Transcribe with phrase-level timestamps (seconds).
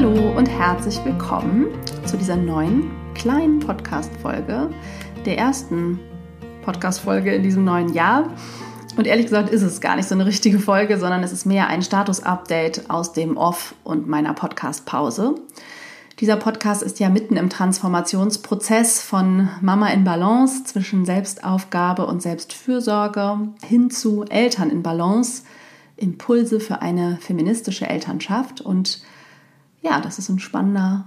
[0.00, 1.66] Hallo und herzlich willkommen
[2.06, 4.70] zu dieser neuen kleinen Podcast-Folge,
[5.26, 5.98] der ersten
[6.62, 8.32] Podcast-Folge in diesem neuen Jahr.
[8.96, 11.66] Und ehrlich gesagt ist es gar nicht so eine richtige Folge, sondern es ist mehr
[11.66, 15.34] ein Status-Update aus dem Off und meiner Podcast-Pause.
[16.20, 23.48] Dieser Podcast ist ja mitten im Transformationsprozess von Mama in Balance zwischen Selbstaufgabe und Selbstfürsorge
[23.66, 25.42] hin zu Eltern in Balance,
[25.96, 28.60] Impulse für eine feministische Elternschaft.
[28.60, 29.02] Und
[29.82, 31.06] ja, das ist ein spannender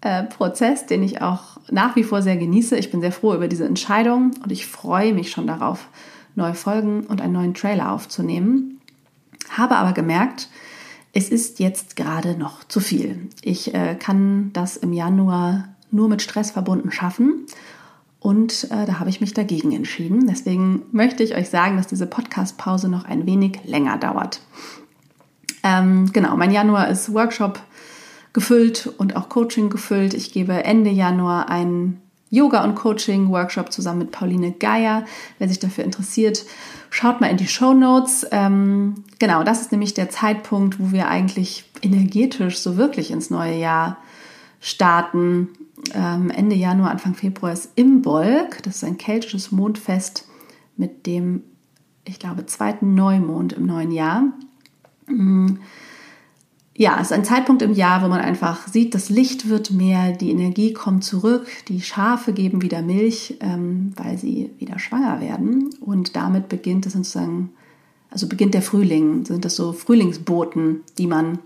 [0.00, 2.76] äh, Prozess, den ich auch nach wie vor sehr genieße.
[2.76, 5.88] Ich bin sehr froh über diese Entscheidung und ich freue mich schon darauf,
[6.34, 8.80] neue Folgen und einen neuen Trailer aufzunehmen.
[9.50, 10.48] Habe aber gemerkt,
[11.12, 13.28] es ist jetzt gerade noch zu viel.
[13.40, 17.46] Ich äh, kann das im Januar nur mit Stress verbunden schaffen.
[18.18, 20.26] Und äh, da habe ich mich dagegen entschieden.
[20.26, 24.40] Deswegen möchte ich euch sagen, dass diese Podcast-Pause noch ein wenig länger dauert.
[25.62, 27.60] Ähm, genau, mein Januar ist Workshop
[28.34, 30.12] gefüllt und auch Coaching gefüllt.
[30.12, 35.06] Ich gebe Ende Januar einen Yoga- und Coaching-Workshop zusammen mit Pauline Geier.
[35.38, 36.44] Wer sich dafür interessiert,
[36.90, 38.26] schaut mal in die Show Notes.
[38.32, 43.56] Ähm, genau, das ist nämlich der Zeitpunkt, wo wir eigentlich energetisch so wirklich ins neue
[43.56, 43.98] Jahr
[44.60, 45.50] starten.
[45.94, 48.64] Ähm, Ende Januar, Anfang Februar ist Imbolg.
[48.64, 50.26] Das ist ein keltisches Mondfest
[50.76, 51.44] mit dem,
[52.04, 54.24] ich glaube, zweiten Neumond im neuen Jahr.
[55.06, 55.60] Mhm
[56.76, 60.10] ja, es ist ein Zeitpunkt im Jahr, wo man einfach sieht, das Licht wird mehr,
[60.12, 65.70] die Energie kommt zurück, die Schafe geben wieder Milch, ähm, weil sie wieder schwanger werden.
[65.80, 67.52] Und damit beginnt es sozusagen,
[68.10, 71.38] also beginnt der Frühling, sind das so Frühlingsboten, die man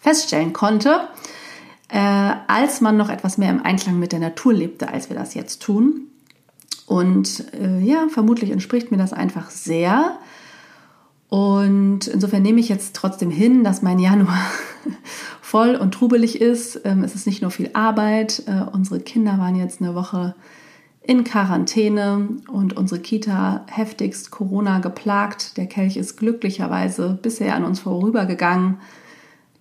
[0.00, 1.08] feststellen konnte,
[1.90, 5.34] äh, als man noch etwas mehr im Einklang mit der Natur lebte, als wir das
[5.34, 6.06] jetzt tun.
[6.86, 10.18] Und äh, ja, vermutlich entspricht mir das einfach sehr.
[11.32, 14.36] Und insofern nehme ich jetzt trotzdem hin, dass mein Januar
[15.40, 16.82] voll und trubelig ist.
[16.84, 18.42] Ähm, es ist nicht nur viel Arbeit.
[18.46, 20.34] Äh, unsere Kinder waren jetzt eine Woche
[21.00, 25.56] in Quarantäne und unsere Kita heftigst Corona geplagt.
[25.56, 28.76] Der Kelch ist glücklicherweise bisher an uns vorübergegangen.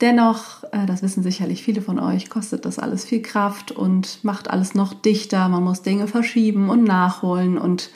[0.02, 4.50] Dennoch, äh, das wissen sicherlich viele von euch, kostet das alles viel Kraft und macht
[4.50, 5.48] alles noch dichter.
[5.48, 7.92] Man muss Dinge verschieben und nachholen und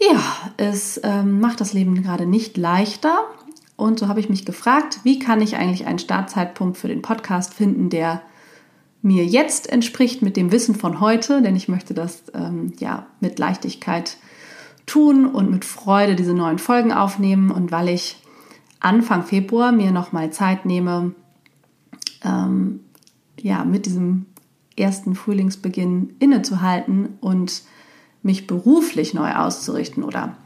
[0.00, 0.22] ja,
[0.56, 3.24] es ähm, macht das Leben gerade nicht leichter.
[3.76, 7.54] Und so habe ich mich gefragt, wie kann ich eigentlich einen Startzeitpunkt für den Podcast
[7.54, 8.22] finden, der
[9.02, 13.38] mir jetzt entspricht mit dem Wissen von heute, denn ich möchte das ähm, ja mit
[13.38, 14.16] Leichtigkeit
[14.86, 17.50] tun und mit Freude diese neuen Folgen aufnehmen.
[17.50, 18.16] Und weil ich
[18.80, 21.12] Anfang Februar mir nochmal Zeit nehme,
[22.24, 22.80] ähm,
[23.40, 24.26] ja, mit diesem
[24.76, 27.62] ersten Frühlingsbeginn innezuhalten und
[28.22, 30.36] mich beruflich neu auszurichten oder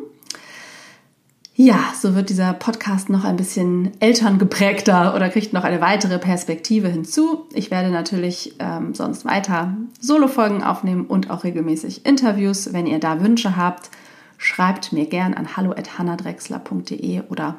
[1.60, 6.88] Ja, so wird dieser Podcast noch ein bisschen elterngeprägter oder kriegt noch eine weitere Perspektive
[6.88, 7.48] hinzu.
[7.52, 12.74] Ich werde natürlich ähm, sonst weiter Solo-Folgen aufnehmen und auch regelmäßig Interviews.
[12.74, 13.90] Wenn ihr da Wünsche habt,
[14.38, 17.56] schreibt mir gern an hallo.hannadrexler.de oder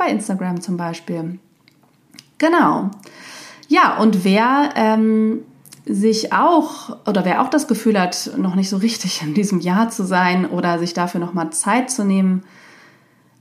[0.00, 1.38] bei Instagram zum Beispiel.
[2.38, 2.90] Genau.
[3.68, 5.40] Ja, und wer ähm,
[5.84, 9.90] sich auch oder wer auch das Gefühl hat, noch nicht so richtig in diesem Jahr
[9.90, 12.44] zu sein oder sich dafür nochmal Zeit zu nehmen,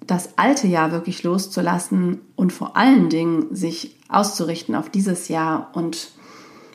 [0.05, 6.11] das alte Jahr wirklich loszulassen und vor allen Dingen sich auszurichten auf dieses Jahr und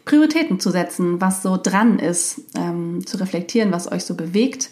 [0.06, 4.70] Prioritäten zu setzen, was so dran ist, ähm, zu reflektieren, was euch so bewegt,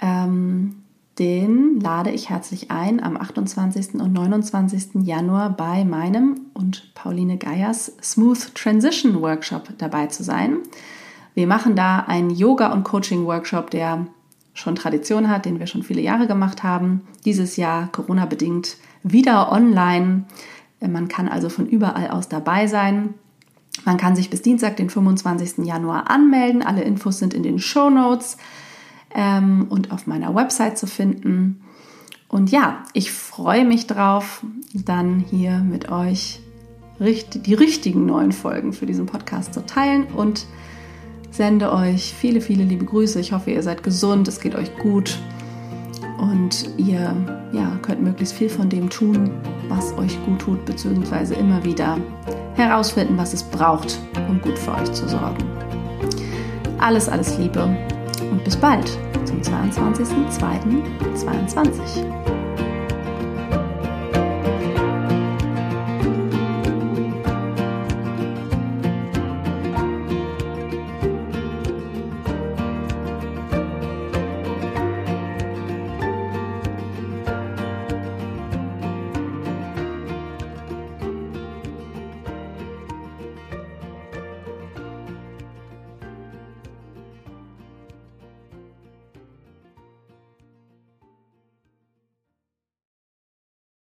[0.00, 0.76] ähm,
[1.20, 3.96] den lade ich herzlich ein am 28.
[3.96, 5.02] und 29.
[5.06, 10.60] Januar bei meinem und Pauline Geiers Smooth Transition Workshop dabei zu sein.
[11.34, 14.06] Wir machen da einen Yoga- und Coaching-Workshop, der
[14.54, 17.02] schon Tradition hat, den wir schon viele Jahre gemacht haben.
[17.26, 20.24] Dieses Jahr Corona-bedingt wieder online.
[20.80, 23.12] Man kann also von überall aus dabei sein.
[23.84, 25.66] Man kann sich bis Dienstag, den 25.
[25.66, 26.62] Januar anmelden.
[26.62, 28.38] Alle Infos sind in den Show Notes
[29.14, 31.62] ähm, und auf meiner Website zu finden.
[32.28, 36.40] Und ja, ich freue mich drauf, dann hier mit euch
[37.00, 40.46] die richtigen neuen Folgen für diesen Podcast zu teilen und
[41.30, 43.18] sende euch viele, viele liebe Grüße.
[43.20, 45.18] Ich hoffe, ihr seid gesund, es geht euch gut
[46.18, 47.16] und ihr
[47.52, 49.30] ja, könnt möglichst viel von dem tun,
[49.68, 51.98] was euch gut tut, beziehungsweise immer wieder
[52.54, 53.98] herausfinden, was es braucht,
[54.28, 55.44] um gut für euch zu sorgen.
[56.78, 57.76] Alles, alles Liebe
[58.22, 58.86] und bis bald
[59.24, 62.39] zum 22.02.22.